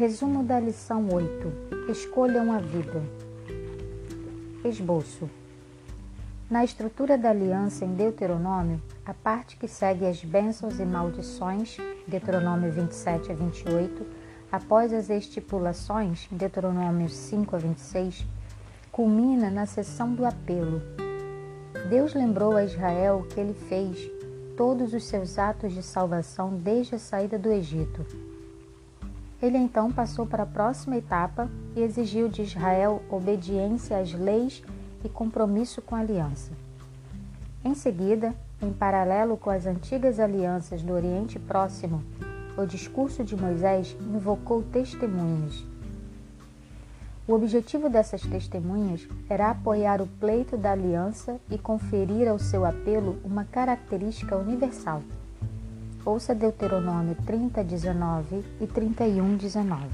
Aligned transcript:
Resumo 0.00 0.42
da 0.42 0.58
lição 0.58 1.06
8: 1.12 1.90
Escolham 1.90 2.50
a 2.54 2.58
vida. 2.58 3.02
Esboço. 4.64 5.28
Na 6.48 6.64
estrutura 6.64 7.18
da 7.18 7.28
aliança 7.28 7.84
em 7.84 7.92
Deuteronômio, 7.92 8.80
a 9.04 9.12
parte 9.12 9.58
que 9.58 9.68
segue 9.68 10.06
as 10.06 10.24
bênçãos 10.24 10.80
e 10.80 10.86
maldições, 10.86 11.76
Deuteronômio 12.08 12.72
27 12.72 13.30
a 13.30 13.34
28, 13.34 14.06
após 14.50 14.90
as 14.94 15.10
estipulações, 15.10 16.26
Deuteronômio 16.32 17.10
5 17.10 17.54
a 17.54 17.58
26, 17.58 18.24
culmina 18.90 19.50
na 19.50 19.66
sessão 19.66 20.14
do 20.14 20.24
apelo. 20.24 20.80
Deus 21.90 22.14
lembrou 22.14 22.56
a 22.56 22.64
Israel 22.64 23.26
que 23.28 23.38
ele 23.38 23.52
fez 23.68 24.10
todos 24.56 24.94
os 24.94 25.04
seus 25.04 25.38
atos 25.38 25.74
de 25.74 25.82
salvação 25.82 26.56
desde 26.56 26.94
a 26.94 26.98
saída 26.98 27.38
do 27.38 27.52
Egito 27.52 28.29
ele 29.42 29.56
então 29.56 29.90
passou 29.90 30.26
para 30.26 30.42
a 30.42 30.46
próxima 30.46 30.96
etapa 30.96 31.50
e 31.74 31.80
exigiu 31.80 32.28
de 32.28 32.42
Israel 32.42 33.02
obediência 33.08 33.98
às 33.98 34.12
leis 34.12 34.62
e 35.02 35.08
compromisso 35.08 35.80
com 35.80 35.94
a 35.94 36.00
aliança. 36.00 36.52
Em 37.64 37.74
seguida, 37.74 38.34
em 38.60 38.72
paralelo 38.72 39.36
com 39.36 39.48
as 39.48 39.66
antigas 39.66 40.20
alianças 40.20 40.82
do 40.82 40.92
Oriente 40.92 41.38
Próximo, 41.38 42.02
o 42.56 42.66
discurso 42.66 43.24
de 43.24 43.34
Moisés 43.34 43.96
invocou 44.00 44.62
testemunhas. 44.62 45.64
O 47.26 47.32
objetivo 47.32 47.88
dessas 47.88 48.22
testemunhas 48.22 49.08
era 49.28 49.50
apoiar 49.50 50.02
o 50.02 50.06
pleito 50.06 50.56
da 50.56 50.72
aliança 50.72 51.40
e 51.50 51.56
conferir 51.56 52.28
ao 52.28 52.38
seu 52.38 52.64
apelo 52.64 53.18
uma 53.24 53.44
característica 53.44 54.36
universal 54.36 55.02
Ouça 56.02 56.34
Deuteronômio 56.34 57.14
30, 57.26 57.62
19 57.62 58.42
e 58.58 58.66
31, 58.66 59.36
19. 59.36 59.86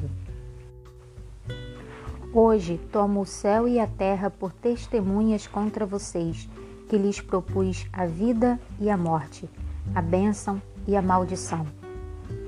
Hoje 2.32 2.80
tomo 2.92 3.22
o 3.22 3.26
céu 3.26 3.66
e 3.66 3.80
a 3.80 3.88
terra 3.88 4.30
por 4.30 4.52
testemunhas 4.52 5.48
contra 5.48 5.84
vocês, 5.84 6.48
que 6.88 6.96
lhes 6.96 7.20
propus 7.20 7.88
a 7.92 8.06
vida 8.06 8.56
e 8.78 8.88
a 8.88 8.96
morte, 8.96 9.50
a 9.92 10.00
bênção 10.00 10.62
e 10.86 10.94
a 10.94 11.02
maldição. 11.02 11.66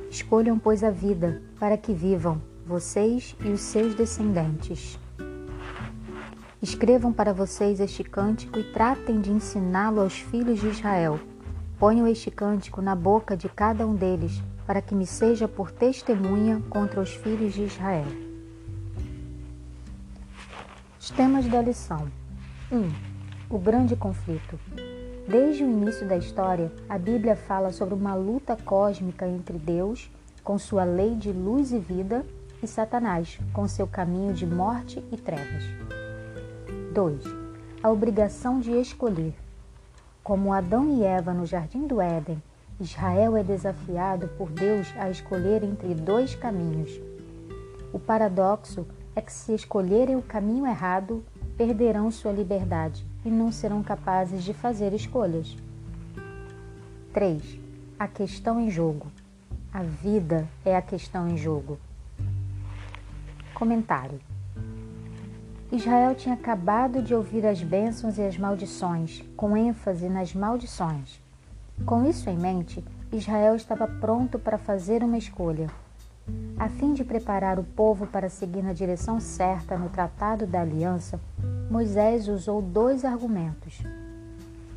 Escolham, 0.09 0.57
pois, 0.57 0.85
a 0.85 0.91
vida, 0.91 1.43
para 1.59 1.77
que 1.77 1.93
vivam, 1.93 2.41
vocês 2.65 3.35
e 3.41 3.49
os 3.49 3.61
seus 3.61 3.93
descendentes. 3.93 4.97
Escrevam 6.63 7.13
para 7.13 7.33
vocês 7.33 7.81
este 7.81 8.05
cântico 8.05 8.57
e 8.57 8.73
tratem 8.73 9.21
de 9.21 9.33
ensiná-lo 9.33 10.01
aos 10.01 10.17
filhos 10.17 10.61
de 10.61 10.69
Israel 10.69 11.19
Ponho 11.79 12.09
este 12.09 12.29
cântico 12.29 12.83
na 12.83 12.97
boca 12.97 13.37
de 13.37 13.49
cada 13.49 13.87
um 13.87 13.95
deles, 13.95 14.43
para 14.67 14.83
que 14.83 14.97
me 14.97 15.07
seja 15.07 15.47
por 15.47 15.71
testemunha 15.71 16.61
contra 16.69 17.01
os 17.01 17.15
filhos 17.15 17.55
de 17.55 17.63
Israel. 17.63 18.07
Os 20.99 21.11
temas 21.11 21.47
da 21.47 21.63
lição: 21.63 22.09
1. 22.73 22.77
Um, 22.77 22.93
o 23.49 23.59
grande 23.59 23.95
conflito. 23.95 24.59
Desde 25.29 25.63
o 25.63 25.71
início 25.71 26.05
da 26.05 26.17
história, 26.17 26.73
a 26.89 26.99
Bíblia 26.99 27.37
fala 27.37 27.71
sobre 27.71 27.95
uma 27.95 28.15
luta 28.15 28.57
cósmica 28.57 29.29
entre 29.29 29.57
Deus, 29.57 30.11
com 30.43 30.59
sua 30.59 30.83
lei 30.83 31.15
de 31.15 31.31
luz 31.31 31.71
e 31.71 31.79
vida, 31.79 32.27
e 32.61 32.67
Satanás, 32.67 33.39
com 33.53 33.69
seu 33.69 33.87
caminho 33.87 34.35
de 34.35 34.45
morte 34.47 35.05
e 35.13 35.17
trevas. 35.17 35.63
2. 36.93 37.23
A 37.85 37.89
obrigação 37.89 38.59
de 38.59 38.73
escolher. 38.73 39.35
Como 40.29 40.53
Adão 40.53 40.95
e 40.95 41.03
Eva 41.03 41.33
no 41.33 41.47
jardim 41.47 41.87
do 41.87 42.03
Éden, 42.03 42.43
Israel 42.79 43.35
é 43.35 43.43
desafiado 43.43 44.29
por 44.37 44.51
Deus 44.51 44.87
a 44.99 45.09
escolher 45.09 45.65
entre 45.65 45.95
dois 45.95 46.35
caminhos. 46.35 47.01
O 47.95 47.99
paradoxo 47.99 48.87
é 49.17 49.23
que, 49.23 49.33
se 49.33 49.55
escolherem 49.55 50.17
o 50.17 50.23
caminho 50.23 50.67
errado, 50.67 51.25
perderão 51.57 52.11
sua 52.11 52.31
liberdade 52.31 53.07
e 53.25 53.31
não 53.31 53.51
serão 53.51 53.83
capazes 53.83 54.45
de 54.45 54.53
fazer 54.53 54.93
escolhas. 54.93 55.57
3. 57.15 57.59
A 57.99 58.07
questão 58.07 58.61
em 58.61 58.69
jogo. 58.69 59.07
A 59.73 59.83
vida 59.83 60.47
é 60.63 60.77
a 60.77 60.83
questão 60.83 61.27
em 61.27 61.39
jogo. 61.39 61.79
Comentário. 63.55 64.21
Israel 65.71 66.15
tinha 66.15 66.35
acabado 66.35 67.03
de 67.03 67.15
ouvir 67.15 67.47
as 67.47 67.63
bênçãos 67.63 68.17
e 68.17 68.23
as 68.23 68.39
maldições, 68.39 69.23
com 69.37 69.55
ênfase 69.55 70.09
nas 70.09 70.33
maldições. 70.33 71.21
Com 71.85 72.09
isso 72.09 72.31
em 72.31 72.39
mente, 72.39 72.83
Israel 73.13 73.55
estava 73.55 73.87
pronto 73.87 74.39
para 74.39 74.57
fazer 74.57 75.05
uma 75.05 75.19
escolha. 75.19 75.71
A 76.59 76.71
fim 76.71 76.95
de 76.95 77.05
preparar 77.05 77.59
o 77.59 77.65
povo 77.65 78.07
para 78.07 78.31
seguir 78.31 78.63
na 78.63 78.73
direção 78.73 79.21
certa 79.21 79.77
no 79.77 79.91
Tratado 79.91 80.47
da 80.47 80.63
Aliança, 80.63 81.21
Moisés 81.71 82.29
usou 82.29 82.63
dois 82.63 83.05
argumentos. 83.05 83.83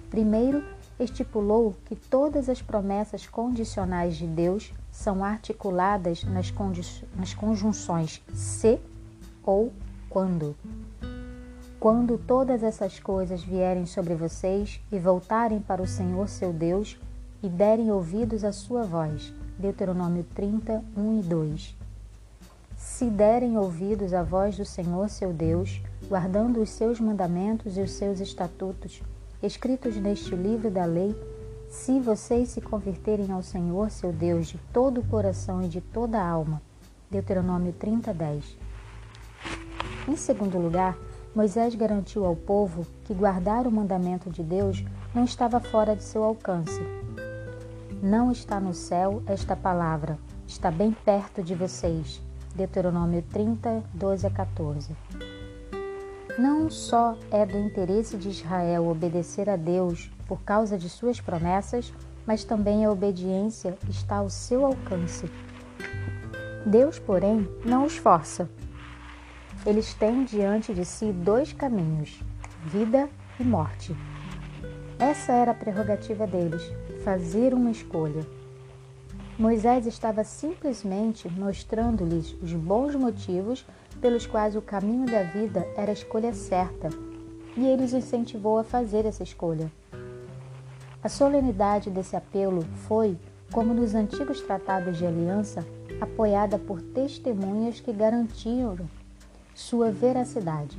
Primeiro, 0.10 0.62
estipulou 1.00 1.74
que 1.86 1.96
todas 1.96 2.50
as 2.50 2.62
promessas 2.62 3.26
condicionais 3.26 4.18
de 4.18 4.28
Deus 4.28 4.74
são 4.92 5.24
articuladas 5.24 6.26
nas, 6.26 6.54
nas 7.16 7.34
conjunções 7.34 8.22
se 8.34 8.78
ou 9.42 9.72
quando. 10.10 10.54
Quando 11.82 12.16
todas 12.16 12.62
essas 12.62 13.00
coisas 13.00 13.42
vierem 13.44 13.88
sobre 13.88 14.14
vocês 14.14 14.80
e 14.92 15.00
voltarem 15.00 15.60
para 15.60 15.82
o 15.82 15.88
Senhor 15.88 16.30
seu 16.30 16.54
Deus 16.54 16.96
e 17.42 17.50
derem 17.50 17.90
ouvidos 17.90 18.44
à 18.44 18.52
sua 18.52 18.84
voz. 18.84 19.34
Deuteronômio 19.58 20.24
30, 20.36 20.86
1 20.96 21.20
e 21.20 21.24
2. 21.24 21.78
Se 22.78 23.06
derem 23.06 23.58
ouvidos 23.58 24.14
à 24.14 24.22
voz 24.22 24.56
do 24.56 24.64
Senhor 24.64 25.10
seu 25.10 25.34
Deus, 25.34 25.82
guardando 26.08 26.62
os 26.62 26.70
seus 26.70 27.00
mandamentos 27.00 27.76
e 27.76 27.82
os 27.82 27.94
seus 27.94 28.20
estatutos, 28.20 29.02
escritos 29.42 29.98
neste 29.98 30.36
livro 30.36 30.70
da 30.70 30.86
lei, 30.86 31.16
se 31.68 32.00
vocês 32.00 32.50
se 32.50 32.62
converterem 32.62 33.32
ao 33.32 33.42
Senhor 33.42 33.90
seu 33.90 34.14
Deus 34.14 34.46
de 34.46 34.60
todo 34.72 35.02
o 35.02 35.08
coração 35.08 35.64
e 35.64 35.68
de 35.68 35.82
toda 35.82 36.20
a 36.20 36.30
alma. 36.30 36.62
Deuteronômio 37.10 37.74
30, 37.74 38.14
10. 38.14 38.58
Em 40.08 40.16
segundo 40.16 40.60
lugar, 40.60 40.96
Moisés 41.34 41.74
garantiu 41.76 42.26
ao 42.26 42.36
povo 42.36 42.86
que 43.06 43.14
guardar 43.14 43.66
o 43.66 43.72
mandamento 43.72 44.30
de 44.30 44.44
Deus 44.44 44.84
não 45.16 45.24
estava 45.24 45.62
fora 45.62 45.96
de 45.96 46.04
seu 46.04 46.24
alcance. 46.24 46.82
Não 48.04 48.32
está 48.32 48.60
no 48.60 48.74
céu 48.74 49.24
esta 49.26 49.56
palavra, 49.56 50.20
está 50.46 50.70
bem 50.70 50.92
perto 50.92 51.42
de 51.42 51.56
vocês. 51.56 52.22
Deuteronômio 52.54 53.24
30, 53.32 53.82
12 53.94 54.28
a 54.28 54.30
14. 54.30 54.96
Não 56.38 56.70
só 56.70 57.18
é 57.32 57.46
do 57.46 57.58
interesse 57.58 58.18
de 58.18 58.30
Israel 58.30 58.90
obedecer 58.90 59.50
a 59.50 59.56
Deus 59.56 60.12
por 60.28 60.42
causa 60.42 60.78
de 60.78 60.90
suas 60.90 61.22
promessas, 61.22 61.94
mas 62.26 62.44
também 62.44 62.84
a 62.84 62.92
obediência 62.92 63.78
está 63.90 64.18
ao 64.18 64.30
seu 64.30 64.66
alcance. 64.66 65.32
Deus, 66.66 67.00
porém, 67.00 67.48
não 67.66 67.86
os 67.86 67.96
força, 67.96 68.50
eles 69.66 69.94
têm 69.94 70.24
diante 70.24 70.74
de 70.74 70.84
si 70.84 71.12
dois 71.12 71.54
caminhos, 71.54 72.20
vida 72.66 73.08
e 73.40 73.44
morte. 73.44 73.96
Essa 74.98 75.34
era 75.34 75.52
a 75.52 75.56
prerrogativa 75.56 76.26
deles, 76.26 76.64
fazer 77.04 77.54
uma 77.54 77.70
escolha. 77.70 78.26
Moisés 79.38 79.86
estava 79.86 80.24
simplesmente 80.24 81.30
mostrando-lhes 81.30 82.34
os 82.42 82.54
bons 82.54 82.96
motivos 82.96 83.66
pelos 84.00 84.26
quais 84.26 84.56
o 84.56 84.62
caminho 84.62 85.06
da 85.06 85.24
vida 85.24 85.68
era 85.76 85.92
a 85.92 85.94
escolha 85.94 86.34
certa, 86.34 86.90
e 87.56 87.68
ele 87.68 87.84
os 87.84 87.94
incentivou 87.94 88.58
a 88.58 88.64
fazer 88.64 89.06
essa 89.06 89.24
escolha. 89.24 89.72
A 91.04 91.10
solenidade 91.10 91.90
desse 91.90 92.16
apelo 92.16 92.64
foi, 92.88 93.18
como 93.52 93.74
nos 93.74 93.94
antigos 93.94 94.42
tratados 94.42 94.98
de 94.98 95.06
aliança, 95.06 95.66
apoiada 96.00 96.58
por 96.58 96.82
testemunhas 96.82 97.80
que 97.80 97.92
garantiam 97.92 98.78
sua 99.54 99.92
veracidade. 99.92 100.78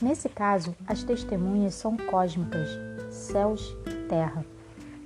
Nesse 0.00 0.28
caso, 0.28 0.74
as 0.86 1.02
testemunhas 1.02 1.74
são 1.74 1.96
cósmicas, 1.96 2.68
céus 3.10 3.76
e 3.86 4.08
terra, 4.08 4.44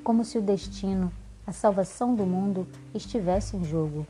como 0.02 0.24
se 0.24 0.38
o 0.38 0.42
destino, 0.42 1.12
a 1.46 1.52
salvação 1.52 2.14
do 2.14 2.24
mundo 2.24 2.66
estivesse 2.94 3.56
em 3.56 3.64
jogo. 3.64 4.06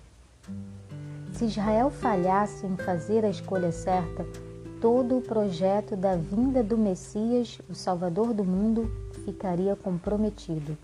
Se 1.33 1.47
Israel 1.47 1.91
falhasse 1.91 2.67
em 2.67 2.77
fazer 2.77 3.25
a 3.25 3.31
escolha 3.31 3.73
certa, 3.73 4.25
todo 4.81 5.17
o 5.17 5.23
projeto 5.23 5.97
da 5.97 6.15
vinda 6.15 6.63
do 6.63 6.77
Messias, 6.77 7.59
o 7.69 7.75
Salvador 7.75 8.35
do 8.35 8.45
mundo, 8.45 8.93
ficaria 9.25 9.75
comprometido. 9.75 10.77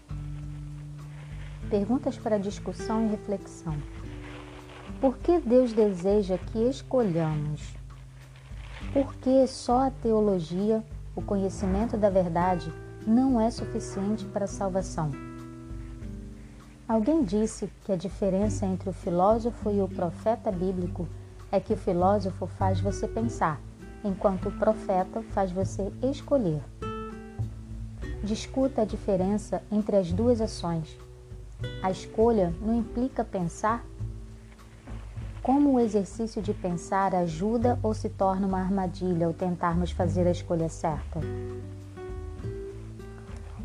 Perguntas 1.69 2.17
para 2.17 2.39
discussão 2.39 3.05
e 3.05 3.11
reflexão. 3.11 3.77
Por 5.01 5.17
que 5.17 5.41
Deus 5.41 5.73
deseja 5.73 6.37
que 6.37 6.69
escolhamos? 6.69 7.75
Por 8.93 9.15
que 9.15 9.47
só 9.47 9.87
a 9.87 9.91
teologia, 9.91 10.85
o 11.17 11.23
conhecimento 11.23 11.97
da 11.97 12.11
verdade, 12.11 12.71
não 13.07 13.41
é 13.41 13.51
suficiente 13.51 14.27
para 14.27 14.45
a 14.45 14.49
salvação? 14.49 15.11
Alguém 16.87 17.25
disse 17.25 17.73
que 17.83 17.93
a 17.93 17.97
diferença 17.97 18.67
entre 18.67 18.91
o 18.91 18.93
filósofo 18.93 19.71
e 19.71 19.81
o 19.81 19.89
profeta 19.89 20.53
bíblico 20.53 21.09
é 21.51 21.59
que 21.59 21.73
o 21.73 21.79
filósofo 21.79 22.47
faz 22.47 22.79
você 22.79 23.09
pensar, 23.09 23.59
enquanto 24.05 24.51
o 24.51 24.59
profeta 24.59 25.23
faz 25.31 25.51
você 25.51 25.91
escolher. 26.03 26.61
Discuta 28.23 28.83
a 28.83 28.85
diferença 28.85 29.63
entre 29.73 29.97
as 29.97 30.13
duas 30.13 30.43
ações. 30.43 30.95
A 31.83 31.91
escolha 31.91 32.53
não 32.61 32.75
implica 32.75 33.25
pensar? 33.25 33.83
Como 35.51 35.73
o 35.73 35.81
exercício 35.81 36.41
de 36.41 36.55
pensar 36.55 37.13
ajuda 37.13 37.77
ou 37.83 37.93
se 37.93 38.09
torna 38.09 38.47
uma 38.47 38.61
armadilha 38.61 39.27
ao 39.27 39.33
tentarmos 39.33 39.91
fazer 39.91 40.25
a 40.25 40.31
escolha 40.31 40.69
certa? 40.69 41.19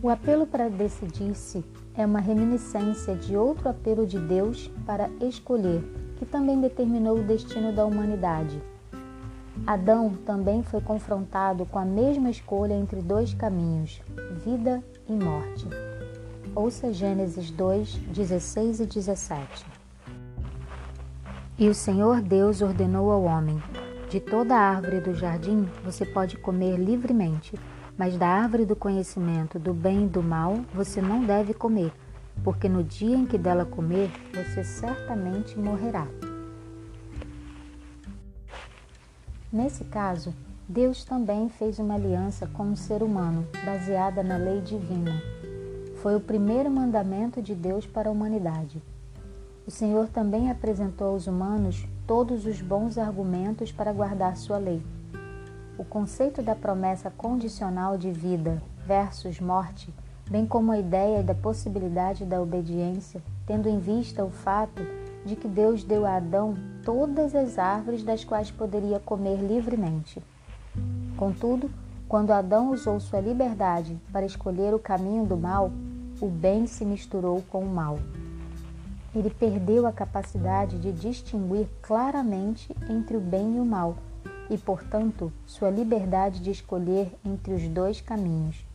O 0.02 0.10
apelo 0.10 0.48
para 0.48 0.68
decidir-se 0.68 1.64
é 1.96 2.04
uma 2.04 2.20
reminiscência 2.20 3.16
de 3.16 3.38
outro 3.38 3.70
apelo 3.70 4.08
de 4.08 4.18
Deus 4.18 4.68
para 4.84 5.12
escolher, 5.22 5.84
que 6.18 6.26
também 6.26 6.60
determinou 6.60 7.20
o 7.20 7.24
destino 7.24 7.72
da 7.72 7.86
humanidade. 7.86 8.60
Adão 9.68 10.10
também 10.26 10.64
foi 10.64 10.82
confrontado 10.82 11.68
com 11.68 11.78
a 11.78 11.86
mesma 11.86 12.32
escolha 12.32 12.74
entre 12.74 13.00
dois 13.00 13.32
caminhos, 13.36 14.02
vida 14.44 14.84
e 15.08 15.14
morte. 15.14 15.68
Ouça 16.56 16.92
Gênesis 16.92 17.52
2, 17.52 17.94
16 18.08 18.80
e 18.80 18.86
17. 18.88 19.75
E 21.58 21.70
o 21.70 21.74
Senhor 21.74 22.22
Deus 22.22 22.62
ordenou 22.62 23.12
ao 23.12 23.24
homem: 23.24 23.62
De 24.10 24.20
toda 24.20 24.56
árvore 24.56 25.00
do 25.00 25.14
jardim 25.14 25.68
você 25.84 26.06
pode 26.06 26.38
comer 26.38 26.78
livremente 26.78 27.56
mas 27.98 28.18
da 28.18 28.28
árvore 28.28 28.66
do 28.66 28.76
conhecimento 28.76 29.58
do 29.58 29.74
bem 29.74 30.06
e 30.06 30.10
do 30.10 30.22
mal 30.22 30.56
você 30.74 31.02
não 31.02 31.24
deve 31.24 31.54
comer, 31.54 31.92
porque 32.44 32.68
no 32.68 32.84
dia 32.84 33.16
em 33.16 33.26
que 33.26 33.38
dela 33.38 33.66
comer, 33.66 34.12
você 34.34 34.64
certamente 34.64 35.58
morrerá. 35.58 36.08
Nesse 39.52 39.86
caso, 39.86 40.34
Deus 40.68 41.06
também 41.06 41.48
fez 41.48 41.80
uma 41.80 41.94
aliança 41.94 42.48
com 42.48 42.72
o 42.72 42.76
ser 42.76 43.02
humano, 43.02 43.48
baseada 43.64 44.22
na 44.22 44.36
lei 44.36 44.60
divina. 44.60 45.14
Foi 46.02 46.16
o 46.16 46.20
primeiro 46.20 46.70
mandamento 46.70 47.42
de 47.42 47.56
Deus 47.56 47.86
para 47.86 48.10
a 48.10 48.12
humanidade. 48.12 48.82
O 49.68 49.72
Senhor 49.72 50.08
também 50.08 50.52
apresentou 50.52 51.08
aos 51.08 51.28
humanos 51.28 51.88
todos 52.06 52.46
os 52.46 52.62
bons 52.62 52.98
argumentos 52.98 53.72
para 53.72 53.92
guardar 53.92 54.38
sua 54.38 54.58
lei 54.58 54.84
o 55.78 55.84
conceito 55.84 56.42
da 56.42 56.56
promessa 56.56 57.12
condicional 57.12 57.98
de 57.98 58.12
vida 58.12 58.62
versus 58.86 59.40
morte, 59.40 59.94
bem 60.30 60.46
como 60.46 60.72
a 60.72 60.80
ideia 60.80 61.22
da 61.22 61.36
possibilidade 61.36 62.26
da 62.26 62.42
obediência, 62.42 63.22
tendo 63.46 63.68
em 63.68 63.80
vista 63.80 64.24
o 64.24 64.30
fato 64.30 64.82
de 65.26 65.36
que 65.36 65.48
Deus 65.48 65.84
deu 65.84 66.06
a 66.06 66.18
Adão 66.18 66.56
todas 66.84 67.36
as 67.36 67.58
árvores 67.58 68.04
das 68.04 68.24
quais 68.24 68.52
poderia 68.52 69.00
comer 69.00 69.38
livremente. 69.38 70.22
Contudo, 71.18 71.70
quando 72.08 72.32
Adão 72.32 72.72
usou 72.72 73.00
sua 73.00 73.20
liberdade 73.20 74.00
para 74.12 74.26
escolher 74.26 74.74
o 74.74 74.80
caminho 74.80 75.26
do 75.26 75.36
mal, 75.36 75.72
o 76.22 76.28
bem 76.28 76.68
se 76.68 76.86
misturou 76.86 77.44
com 77.50 77.62
o 77.62 77.70
mal. 77.70 77.98
Ele 79.16 79.30
perdeu 79.30 79.88
a 79.88 79.94
capacidade 79.94 80.78
de 80.78 80.92
distinguir 80.92 81.68
claramente 81.82 82.76
entre 82.90 83.16
o 83.16 83.22
bem 83.22 83.56
e 83.56 83.60
o 83.62 83.66
mal 83.66 83.96
e, 84.50 84.58
portanto, 84.58 85.32
sua 85.48 85.70
liberdade 85.70 86.42
de 86.42 86.52
escolher 86.52 87.10
entre 87.24 87.54
os 87.54 87.66
dois 87.70 88.02
caminhos. 88.02 88.66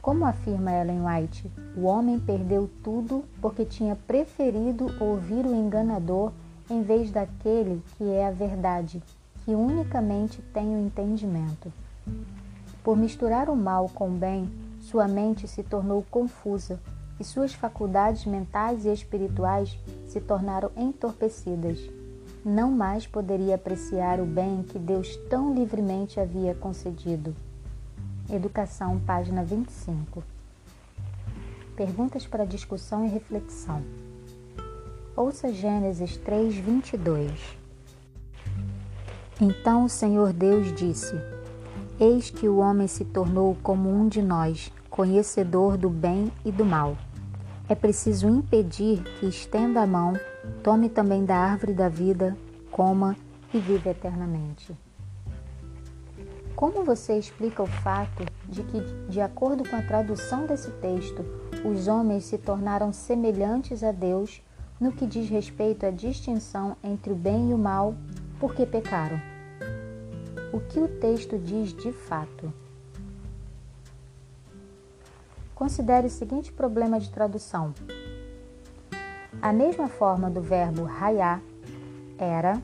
Como 0.00 0.24
afirma 0.24 0.70
Ellen 0.70 1.00
White, 1.04 1.50
o 1.76 1.82
homem 1.82 2.20
perdeu 2.20 2.70
tudo 2.84 3.24
porque 3.40 3.64
tinha 3.64 3.96
preferido 3.96 4.86
ouvir 5.00 5.44
o 5.44 5.52
enganador 5.52 6.30
em 6.70 6.82
vez 6.82 7.10
daquele 7.10 7.82
que 7.96 8.04
é 8.04 8.28
a 8.28 8.30
verdade, 8.30 9.02
que 9.44 9.50
unicamente 9.52 10.40
tem 10.54 10.76
o 10.76 10.78
entendimento. 10.78 11.72
Por 12.84 12.96
misturar 12.96 13.50
o 13.50 13.56
mal 13.56 13.88
com 13.88 14.08
o 14.08 14.16
bem, 14.16 14.48
sua 14.80 15.08
mente 15.08 15.48
se 15.48 15.64
tornou 15.64 16.04
confusa 16.08 16.80
e 17.18 17.24
suas 17.24 17.54
faculdades 17.54 18.24
mentais 18.24 18.84
e 18.84 18.92
espirituais 18.92 19.78
se 20.06 20.20
tornaram 20.20 20.70
entorpecidas 20.76 21.78
não 22.46 22.70
mais 22.70 23.08
poderia 23.08 23.56
apreciar 23.56 24.20
o 24.20 24.24
bem 24.24 24.62
que 24.62 24.78
Deus 24.78 25.16
tão 25.28 25.52
livremente 25.52 26.20
havia 26.20 26.54
concedido. 26.54 27.34
Educação, 28.30 29.00
página 29.04 29.42
25. 29.42 30.22
Perguntas 31.74 32.24
para 32.24 32.44
discussão 32.44 33.04
e 33.04 33.08
reflexão. 33.08 33.82
Ouça 35.16 35.52
Gênesis 35.52 36.16
3, 36.18 36.54
22. 36.54 37.58
Então 39.40 39.86
o 39.86 39.88
Senhor 39.88 40.32
Deus 40.32 40.72
disse: 40.72 41.16
Eis 41.98 42.30
que 42.30 42.48
o 42.48 42.58
homem 42.58 42.86
se 42.86 43.04
tornou 43.04 43.56
como 43.60 43.90
um 43.90 44.06
de 44.08 44.22
nós, 44.22 44.70
conhecedor 44.88 45.76
do 45.76 45.90
bem 45.90 46.30
e 46.44 46.52
do 46.52 46.64
mal. 46.64 46.96
É 47.68 47.74
preciso 47.74 48.28
impedir 48.28 49.02
que 49.18 49.26
estenda 49.26 49.80
a 49.80 49.86
mão, 49.86 50.12
tome 50.62 50.88
também 50.88 51.24
da 51.24 51.36
árvore 51.36 51.74
da 51.74 51.88
vida, 51.88 52.36
coma 52.70 53.16
e 53.52 53.58
vive 53.58 53.90
eternamente. 53.90 54.72
Como 56.54 56.84
você 56.84 57.18
explica 57.18 57.64
o 57.64 57.66
fato 57.66 58.24
de 58.48 58.62
que, 58.62 58.80
de 59.08 59.20
acordo 59.20 59.68
com 59.68 59.74
a 59.74 59.82
tradução 59.82 60.46
desse 60.46 60.70
texto, 60.70 61.24
os 61.64 61.88
homens 61.88 62.26
se 62.26 62.38
tornaram 62.38 62.92
semelhantes 62.92 63.82
a 63.82 63.90
Deus 63.90 64.40
no 64.80 64.92
que 64.92 65.04
diz 65.04 65.28
respeito 65.28 65.84
à 65.84 65.90
distinção 65.90 66.76
entre 66.84 67.12
o 67.12 67.16
bem 67.16 67.50
e 67.50 67.54
o 67.54 67.58
mal, 67.58 67.96
porque 68.38 68.64
pecaram? 68.64 69.20
O 70.52 70.60
que 70.60 70.78
o 70.78 70.86
texto 70.86 71.36
diz 71.36 71.74
de 71.74 71.90
fato? 71.90 72.52
Considere 75.56 76.08
o 76.08 76.10
seguinte 76.10 76.52
problema 76.52 77.00
de 77.00 77.08
tradução. 77.08 77.72
A 79.40 79.54
mesma 79.54 79.88
forma 79.88 80.28
do 80.28 80.42
verbo 80.42 80.84
raiar, 80.84 81.40
era, 82.18 82.60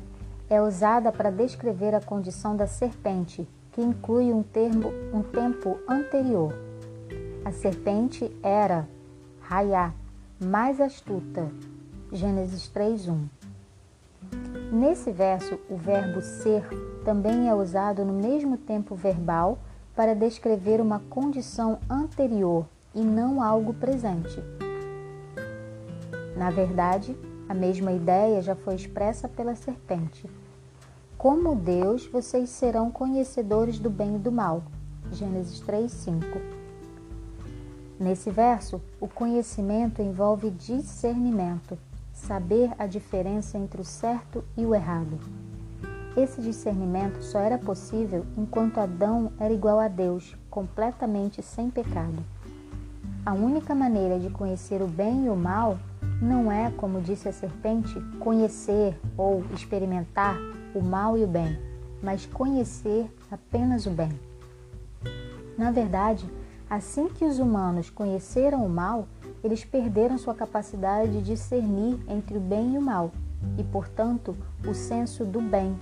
é 0.50 0.60
usada 0.60 1.10
para 1.10 1.30
descrever 1.30 1.94
a 1.94 2.02
condição 2.02 2.54
da 2.54 2.66
serpente, 2.66 3.48
que 3.72 3.80
inclui 3.80 4.30
um, 4.30 4.42
termo, 4.42 4.90
um 5.10 5.22
tempo 5.22 5.78
anterior. 5.88 6.52
A 7.46 7.50
serpente 7.50 8.30
era, 8.42 8.87
raiá, 9.40 9.94
mais 10.38 10.78
astuta. 10.78 11.50
Gênesis 12.12 12.68
3:1. 12.68 13.26
Nesse 14.70 15.11
verso, 15.11 15.58
o 15.70 15.76
verbo 15.78 16.20
ser 16.20 16.62
também 17.06 17.49
é 17.49 17.54
usado 17.54 18.04
no 18.04 18.12
mesmo 18.12 18.58
tempo 18.58 18.94
verbal 18.94 19.58
para 19.96 20.14
descrever 20.14 20.78
uma 20.78 21.00
condição 21.08 21.78
anterior 21.88 22.66
e 22.94 23.00
não 23.00 23.42
algo 23.42 23.75
presente. 23.75 24.42
Na 26.37 26.50
verdade, 26.50 27.16
a 27.49 27.54
mesma 27.54 27.92
ideia 27.92 28.40
já 28.40 28.54
foi 28.54 28.75
expressa 28.75 29.28
pela 29.28 29.54
serpente. 29.54 30.28
Como 31.18 31.54
Deus, 31.54 32.06
vocês 32.06 32.50
serão 32.50 32.90
conhecedores 32.90 33.78
do 33.78 33.90
bem 33.90 34.16
e 34.16 34.18
do 34.18 34.32
mal. 34.32 34.62
Gênesis 35.12 35.61
3, 35.61 35.90
5. 35.90 36.26
Nesse 38.00 38.30
verso, 38.30 38.80
o 39.00 39.06
conhecimento 39.06 40.02
envolve 40.02 40.50
discernimento, 40.50 41.78
saber 42.12 42.72
a 42.78 42.87
diferença 42.87 43.56
entre 43.56 43.80
o 43.80 43.84
certo 43.84 44.42
e 44.56 44.66
o 44.66 44.75
errado. 44.75 45.20
Esse 46.16 46.42
discernimento 46.42 47.22
só 47.22 47.38
era 47.38 47.58
possível 47.58 48.26
enquanto 48.37 48.78
Adão 48.78 49.32
era 49.38 49.54
igual 49.54 49.78
a 49.78 49.88
Deus, 49.88 50.37
completamente 50.50 51.42
sem 51.42 51.70
pecado. 51.70 52.22
A 53.25 53.35
única 53.35 53.73
maneira 53.73 54.19
de 54.19 54.29
conhecer 54.31 54.83
o 54.83 54.88
bem 54.88 55.26
e 55.26 55.29
o 55.29 55.37
mal 55.37 55.79
não 56.21 56.50
é, 56.50 56.73
como 56.73 57.00
disse 57.00 57.29
a 57.29 57.33
serpente, 57.33 57.95
conhecer 58.19 58.99
ou 59.17 59.45
experimentar 59.55 60.37
o 60.75 60.83
mal 60.83 61.17
e 61.17 61.23
o 61.23 61.26
bem, 61.29 61.57
mas 62.02 62.26
conhecer 62.26 63.09
apenas 63.31 63.87
o 63.87 63.91
bem. 63.91 64.11
Na 65.57 65.71
verdade, 65.71 66.29
assim 66.69 67.09
que 67.11 67.25
os 67.25 67.38
humanos 67.38 67.91
conheceram 67.91 68.67
o 68.67 68.69
mal, 68.69 69.07
eles 69.45 69.64
perderam 69.64 70.19
sua 70.19 70.35
capacidade 70.35 71.12
de 71.12 71.23
discernir 71.23 72.00
entre 72.09 72.37
o 72.37 72.41
bem 72.41 72.75
e 72.75 72.79
o 72.79 72.83
mal, 72.83 73.12
e, 73.57 73.62
portanto, 73.62 74.37
o 74.67 74.75
senso 74.75 75.25
do 75.25 75.41
bem. 75.41 75.79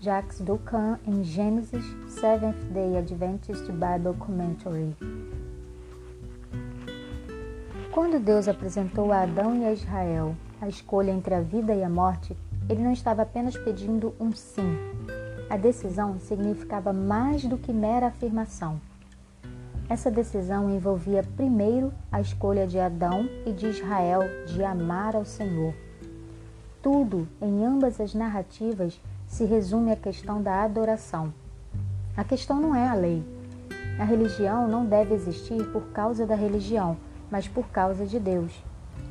Jacques 0.00 0.40
Ducan, 0.40 0.98
em 1.06 1.22
Gênesis 1.22 1.84
Seventh 2.08 2.64
Day 2.72 2.96
Adventist 2.96 3.66
Bible 3.70 4.18
Commentary. 4.18 4.96
Quando 7.92 8.18
Deus 8.18 8.48
apresentou 8.48 9.12
a 9.12 9.20
Adão 9.20 9.54
e 9.54 9.66
a 9.66 9.72
Israel 9.74 10.34
a 10.62 10.66
escolha 10.66 11.10
entre 11.10 11.34
a 11.34 11.42
vida 11.42 11.74
e 11.74 11.84
a 11.84 11.90
morte, 11.90 12.34
ele 12.66 12.82
não 12.82 12.90
estava 12.90 13.20
apenas 13.20 13.54
pedindo 13.54 14.14
um 14.18 14.32
sim. 14.32 14.78
A 15.50 15.58
decisão 15.58 16.18
significava 16.18 16.90
mais 16.90 17.44
do 17.44 17.58
que 17.58 17.70
mera 17.70 18.06
afirmação. 18.06 18.80
Essa 19.90 20.10
decisão 20.10 20.70
envolvia 20.70 21.22
primeiro 21.36 21.92
a 22.10 22.18
escolha 22.18 22.66
de 22.66 22.78
Adão 22.78 23.28
e 23.44 23.52
de 23.52 23.66
Israel 23.66 24.22
de 24.46 24.64
amar 24.64 25.14
ao 25.14 25.26
Senhor. 25.26 25.74
Tudo 26.80 27.28
em 27.42 27.62
ambas 27.62 28.00
as 28.00 28.14
narrativas 28.14 28.98
se 29.26 29.44
resume 29.44 29.92
à 29.92 29.96
questão 29.96 30.40
da 30.42 30.62
adoração. 30.62 31.30
A 32.16 32.24
questão 32.24 32.58
não 32.58 32.74
é 32.74 32.88
a 32.88 32.94
lei. 32.94 33.22
A 33.98 34.04
religião 34.04 34.66
não 34.66 34.86
deve 34.86 35.12
existir 35.12 35.62
por 35.72 35.82
causa 35.88 36.24
da 36.24 36.34
religião, 36.34 36.96
mas 37.32 37.48
por 37.48 37.66
causa 37.68 38.04
de 38.04 38.20
Deus. 38.20 38.52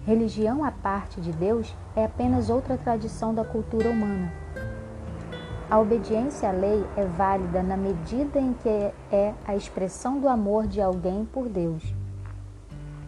Religião 0.06 0.64
à 0.64 0.72
parte 0.72 1.20
de 1.20 1.34
Deus 1.34 1.76
é 1.96 2.06
apenas 2.06 2.52
outra 2.52 2.78
tradição 2.78 3.34
da 3.34 3.44
cultura 3.44 3.90
humana. 3.90 4.32
A 5.68 5.80
obediência 5.80 6.50
à 6.50 6.52
lei 6.52 6.86
é 6.96 7.04
válida 7.04 7.64
na 7.64 7.76
medida 7.76 8.40
em 8.40 8.54
que 8.54 8.70
é 9.12 9.34
a 9.48 9.56
expressão 9.56 10.20
do 10.20 10.30
amor 10.30 10.68
de 10.68 10.80
alguém 10.80 11.26
por 11.26 11.50
Deus. 11.50 11.96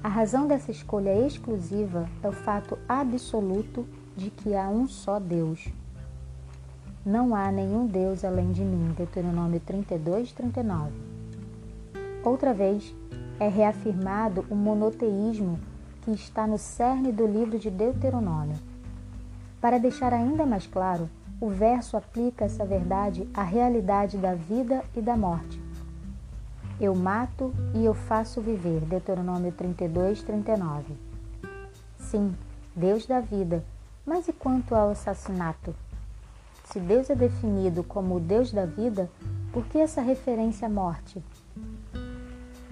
A 0.03 0.07
razão 0.07 0.47
dessa 0.47 0.71
escolha 0.71 1.15
exclusiva 1.27 2.09
é 2.23 2.27
o 2.27 2.31
fato 2.31 2.77
absoluto 2.89 3.85
de 4.17 4.31
que 4.31 4.55
há 4.55 4.67
um 4.67 4.87
só 4.87 5.19
Deus. 5.19 5.67
Não 7.05 7.35
há 7.35 7.51
nenhum 7.51 7.85
Deus 7.85 8.25
além 8.25 8.51
de 8.51 8.63
mim. 8.63 8.93
Deuteronômio 8.97 9.59
32, 9.59 10.31
39. 10.31 10.91
Outra 12.23 12.53
vez, 12.53 12.95
é 13.43 13.47
reafirmado 13.49 14.45
o 14.49 14.55
monoteísmo 14.55 15.59
que 16.01 16.11
está 16.11 16.47
no 16.47 16.57
cerne 16.57 17.11
do 17.11 17.27
livro 17.27 17.59
de 17.59 17.69
Deuteronômio. 17.69 18.57
Para 19.59 19.77
deixar 19.77 20.13
ainda 20.13 20.45
mais 20.45 20.65
claro, 20.65 21.09
o 21.41 21.49
verso 21.49 21.97
aplica 21.97 22.45
essa 22.45 22.65
verdade 22.65 23.27
à 23.33 23.43
realidade 23.43 24.17
da 24.17 24.33
vida 24.33 24.83
e 24.95 25.01
da 25.01 25.17
morte. 25.17 25.61
Eu 26.79 26.95
mato 26.95 27.53
e 27.75 27.83
eu 27.83 27.93
faço 27.93 28.39
viver. 28.39 28.79
Deuteronômio 28.81 29.51
32, 29.51 30.23
39. 30.23 30.93
Sim, 31.97 32.33
Deus 32.73 33.05
dá 33.05 33.19
vida, 33.19 33.63
mas 34.05 34.27
e 34.27 34.33
quanto 34.33 34.73
ao 34.73 34.91
assassinato? 34.91 35.75
Se 36.65 36.79
Deus 36.79 37.09
é 37.09 37.15
definido 37.15 37.83
como 37.83 38.15
o 38.15 38.19
Deus 38.21 38.53
da 38.53 38.65
vida, 38.65 39.09
por 39.51 39.65
que 39.65 39.79
essa 39.79 40.01
referência 40.01 40.67
à 40.67 40.71
morte? 40.71 41.21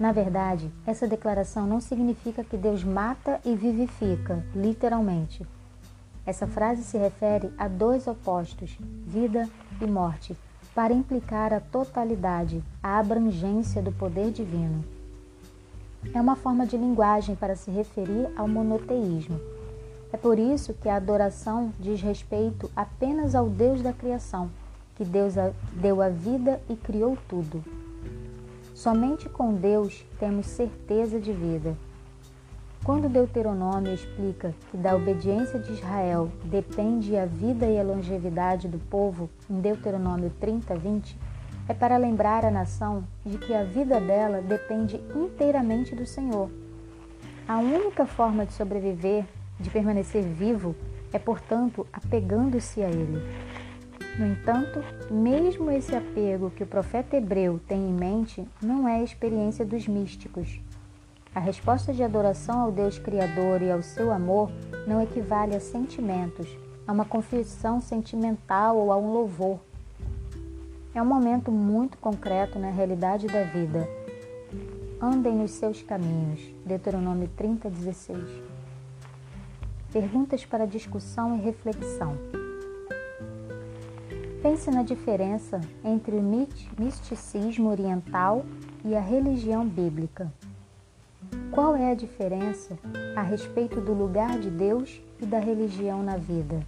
Na 0.02 0.10
verdade, 0.10 0.68
essa 0.84 1.06
declaração 1.06 1.64
não 1.64 1.80
significa 1.80 2.42
que 2.42 2.56
Deus 2.56 2.82
mata 2.82 3.40
e 3.44 3.54
vivifica, 3.54 4.44
literalmente. 4.52 5.46
Essa 6.26 6.44
frase 6.44 6.82
se 6.82 6.98
refere 6.98 7.52
a 7.56 7.68
dois 7.68 8.08
opostos, 8.08 8.76
vida 9.06 9.48
e 9.80 9.86
morte, 9.86 10.36
para 10.74 10.92
implicar 10.92 11.52
a 11.52 11.60
totalidade, 11.60 12.64
a 12.82 12.98
abrangência 12.98 13.80
do 13.80 13.92
poder 13.92 14.32
divino. 14.32 14.84
É 16.12 16.20
uma 16.20 16.34
forma 16.34 16.66
de 16.66 16.76
linguagem 16.76 17.36
para 17.36 17.54
se 17.54 17.70
referir 17.70 18.28
ao 18.36 18.48
monoteísmo 18.48 19.38
é 20.12 20.16
por 20.18 20.38
isso 20.38 20.74
que 20.74 20.90
a 20.90 20.96
adoração 20.96 21.72
diz 21.80 22.02
respeito 22.02 22.70
apenas 22.76 23.34
ao 23.34 23.48
Deus 23.48 23.80
da 23.80 23.94
criação, 23.94 24.50
que 24.94 25.04
Deus 25.06 25.34
deu 25.72 26.02
a 26.02 26.10
vida 26.10 26.60
e 26.68 26.76
criou 26.76 27.16
tudo. 27.26 27.64
Somente 28.74 29.28
com 29.28 29.54
Deus 29.54 30.04
temos 30.18 30.46
certeza 30.46 31.20
de 31.20 31.32
vida. 31.32 31.76
Quando 32.84 33.08
Deuteronômio 33.08 33.92
explica 33.92 34.54
que 34.70 34.76
da 34.76 34.96
obediência 34.96 35.58
de 35.58 35.72
Israel 35.72 36.32
depende 36.44 37.16
a 37.16 37.26
vida 37.26 37.66
e 37.66 37.78
a 37.78 37.82
longevidade 37.84 38.66
do 38.66 38.78
povo, 38.78 39.30
em 39.48 39.60
Deuteronômio 39.60 40.32
30, 40.40 40.74
20, 40.74 41.18
é 41.68 41.74
para 41.74 41.96
lembrar 41.96 42.44
a 42.44 42.50
nação 42.50 43.04
de 43.24 43.38
que 43.38 43.54
a 43.54 43.62
vida 43.62 44.00
dela 44.00 44.40
depende 44.40 45.00
inteiramente 45.14 45.94
do 45.94 46.04
Senhor. 46.04 46.50
A 47.46 47.58
única 47.58 48.04
forma 48.04 48.44
de 48.44 48.52
sobreviver 48.52 49.24
de 49.60 49.70
permanecer 49.70 50.22
vivo 50.24 50.74
é, 51.12 51.18
portanto, 51.18 51.86
apegando-se 51.92 52.82
a 52.82 52.88
Ele. 52.88 53.22
No 54.18 54.26
entanto, 54.26 54.84
mesmo 55.10 55.70
esse 55.70 55.96
apego 55.96 56.50
que 56.50 56.62
o 56.62 56.66
profeta 56.66 57.16
hebreu 57.16 57.58
tem 57.66 57.88
em 57.88 57.92
mente 57.92 58.46
não 58.62 58.86
é 58.86 58.96
a 58.96 59.02
experiência 59.02 59.64
dos 59.64 59.88
místicos. 59.88 60.60
A 61.34 61.40
resposta 61.40 61.94
de 61.94 62.02
adoração 62.02 62.60
ao 62.60 62.70
Deus 62.70 62.98
Criador 62.98 63.62
e 63.62 63.70
ao 63.70 63.82
seu 63.82 64.12
amor 64.12 64.50
não 64.86 65.00
equivale 65.00 65.56
a 65.56 65.60
sentimentos, 65.60 66.46
a 66.86 66.92
uma 66.92 67.06
confissão 67.06 67.80
sentimental 67.80 68.76
ou 68.76 68.92
a 68.92 68.98
um 68.98 69.14
louvor. 69.14 69.58
É 70.94 71.00
um 71.00 71.06
momento 71.06 71.50
muito 71.50 71.96
concreto 71.96 72.58
na 72.58 72.70
realidade 72.70 73.26
da 73.26 73.44
vida. 73.44 73.88
Andem 75.00 75.34
nos 75.34 75.52
seus 75.52 75.82
caminhos. 75.82 76.38
Deuteronômio 76.66 77.30
30, 77.34 77.70
16. 77.70 78.18
Perguntas 79.90 80.44
para 80.44 80.66
discussão 80.66 81.34
e 81.38 81.40
reflexão. 81.40 82.41
Pense 84.42 84.68
na 84.72 84.82
diferença 84.82 85.60
entre 85.84 86.16
o 86.16 86.22
misticismo 86.76 87.70
oriental 87.70 88.44
e 88.84 88.92
a 88.92 89.00
religião 89.00 89.64
bíblica. 89.64 90.32
Qual 91.52 91.76
é 91.76 91.92
a 91.92 91.94
diferença 91.94 92.76
a 93.14 93.22
respeito 93.22 93.80
do 93.80 93.92
lugar 93.92 94.40
de 94.40 94.50
Deus 94.50 95.00
e 95.20 95.26
da 95.26 95.38
religião 95.38 96.02
na 96.02 96.16
vida? 96.16 96.60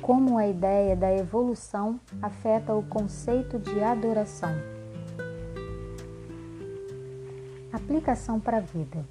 Como 0.00 0.38
a 0.38 0.48
ideia 0.48 0.96
da 0.96 1.14
evolução 1.14 2.00
afeta 2.22 2.74
o 2.74 2.82
conceito 2.82 3.58
de 3.58 3.82
adoração? 3.82 4.54
Aplicação 7.70 8.40
para 8.40 8.56
a 8.56 8.60
vida. 8.60 9.04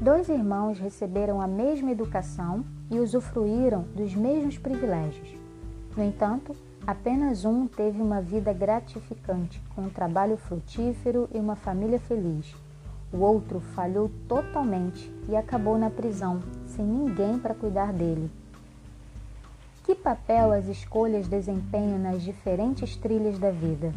Dois 0.00 0.28
irmãos 0.28 0.76
receberam 0.80 1.40
a 1.40 1.46
mesma 1.46 1.92
educação 1.92 2.64
e 2.90 2.98
usufruíram 2.98 3.82
dos 3.94 4.12
mesmos 4.12 4.58
privilégios. 4.58 5.43
No 5.96 6.02
entanto, 6.02 6.56
apenas 6.86 7.44
um 7.44 7.66
teve 7.66 8.02
uma 8.02 8.20
vida 8.20 8.52
gratificante, 8.52 9.62
com 9.74 9.82
um 9.82 9.90
trabalho 9.90 10.36
frutífero 10.36 11.28
e 11.32 11.38
uma 11.38 11.54
família 11.54 12.00
feliz. 12.00 12.54
O 13.12 13.18
outro 13.18 13.60
falhou 13.60 14.10
totalmente 14.26 15.08
e 15.28 15.36
acabou 15.36 15.78
na 15.78 15.88
prisão, 15.88 16.42
sem 16.66 16.84
ninguém 16.84 17.38
para 17.38 17.54
cuidar 17.54 17.92
dele. 17.92 18.28
Que 19.84 19.94
papel 19.94 20.50
as 20.50 20.66
escolhas 20.66 21.28
desempenham 21.28 21.98
nas 21.98 22.22
diferentes 22.22 22.96
trilhas 22.96 23.38
da 23.38 23.50
vida? 23.50 23.92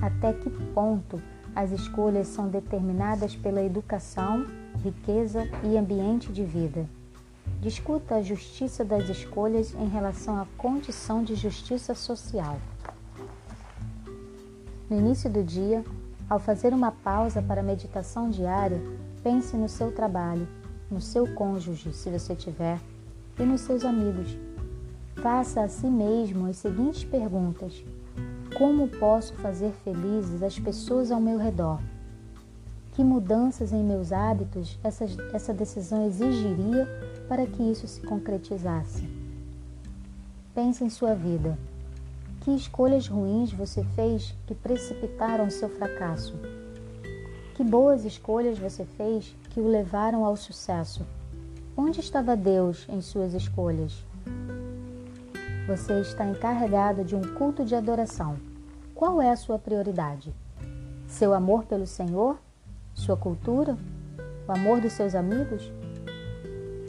Até 0.00 0.32
que 0.32 0.48
ponto 0.48 1.20
as 1.54 1.70
escolhas 1.70 2.28
são 2.28 2.48
determinadas 2.48 3.34
pela 3.34 3.62
educação 3.62 4.46
riqueza 4.82 5.48
e 5.64 5.76
ambiente 5.76 6.32
de 6.32 6.44
vida. 6.44 6.86
Discuta 7.60 8.16
a 8.16 8.22
justiça 8.22 8.84
das 8.84 9.08
escolhas 9.08 9.74
em 9.74 9.88
relação 9.88 10.40
à 10.40 10.46
condição 10.56 11.22
de 11.22 11.34
justiça 11.34 11.94
social. 11.94 12.58
No 14.88 14.98
início 14.98 15.28
do 15.28 15.42
dia, 15.42 15.84
ao 16.28 16.38
fazer 16.38 16.72
uma 16.72 16.92
pausa 16.92 17.42
para 17.42 17.60
a 17.60 17.64
meditação 17.64 18.30
diária, 18.30 18.80
pense 19.22 19.56
no 19.56 19.68
seu 19.68 19.90
trabalho, 19.90 20.46
no 20.90 21.00
seu 21.00 21.26
cônjuge, 21.34 21.92
se 21.92 22.10
você 22.10 22.34
tiver, 22.34 22.80
e 23.38 23.42
nos 23.42 23.62
seus 23.62 23.84
amigos. 23.84 24.36
Faça 25.16 25.62
a 25.62 25.68
si 25.68 25.86
mesmo 25.86 26.46
as 26.46 26.56
seguintes 26.56 27.04
perguntas: 27.04 27.84
Como 28.56 28.86
posso 28.86 29.34
fazer 29.34 29.72
felizes 29.82 30.42
as 30.42 30.58
pessoas 30.58 31.10
ao 31.10 31.20
meu 31.20 31.38
redor? 31.38 31.80
Que 32.96 33.04
mudanças 33.04 33.74
em 33.74 33.84
meus 33.84 34.10
hábitos 34.10 34.78
essa, 34.82 35.04
essa 35.34 35.52
decisão 35.52 36.06
exigiria 36.06 36.88
para 37.28 37.46
que 37.46 37.62
isso 37.62 37.86
se 37.86 38.00
concretizasse? 38.00 39.06
Pense 40.54 40.82
em 40.82 40.88
sua 40.88 41.14
vida. 41.14 41.58
Que 42.40 42.52
escolhas 42.52 43.06
ruins 43.06 43.52
você 43.52 43.84
fez 43.94 44.34
que 44.46 44.54
precipitaram 44.54 45.50
seu 45.50 45.68
fracasso? 45.68 46.36
Que 47.54 47.62
boas 47.62 48.06
escolhas 48.06 48.58
você 48.58 48.86
fez 48.86 49.36
que 49.50 49.60
o 49.60 49.68
levaram 49.68 50.24
ao 50.24 50.34
sucesso? 50.34 51.04
Onde 51.76 52.00
estava 52.00 52.34
Deus 52.34 52.86
em 52.88 53.02
suas 53.02 53.34
escolhas? 53.34 54.02
Você 55.68 56.00
está 56.00 56.24
encarregado 56.24 57.04
de 57.04 57.14
um 57.14 57.20
culto 57.34 57.62
de 57.62 57.74
adoração. 57.74 58.38
Qual 58.94 59.20
é 59.20 59.28
a 59.28 59.36
sua 59.36 59.58
prioridade? 59.58 60.32
Seu 61.06 61.34
amor 61.34 61.66
pelo 61.66 61.86
Senhor 61.86 62.38
sua 62.96 63.16
cultura, 63.16 63.76
o 64.48 64.52
amor 64.52 64.80
dos 64.80 64.94
seus 64.94 65.14
amigos? 65.14 65.70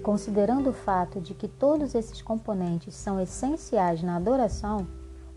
Considerando 0.02 0.70
o 0.70 0.74
fato 0.74 1.20
de 1.20 1.34
que 1.34 1.50
todos 1.50 1.94
esses 1.94 2.22
componentes 2.22 2.96
são 2.96 3.20
essenciais 3.20 4.02
na 4.02 4.16
adoração, 4.16 4.88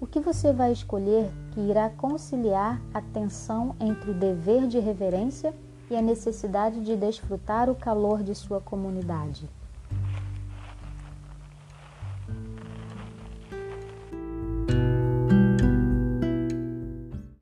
o 0.01 0.07
que 0.07 0.21
você 0.21 0.53
vai 0.53 0.73
escolher 0.73 1.29
que 1.51 1.61
irá 1.61 1.91
conciliar 1.91 2.81
a 2.95 3.03
tensão 3.03 3.75
entre 3.81 4.13
o 4.13 4.15
dever 4.15 4.69
de 4.69 4.79
reverência 4.79 5.53
e 5.91 5.97
a 5.97 6.01
necessidade 6.01 6.83
de 6.83 6.97
desfrutar 6.97 7.69
o 7.69 7.75
calor 7.75 8.23
de 8.23 8.35
sua 8.35 8.61
comunidade? 8.61 9.51